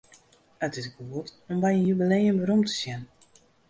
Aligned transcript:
It 0.65 0.77
is 0.79 0.87
goed 0.87 1.29
om 1.49 1.57
by 1.63 1.71
in 1.77 1.85
jubileum 1.89 2.37
werom 2.39 2.61
te 2.69 2.73
sjen. 2.79 3.01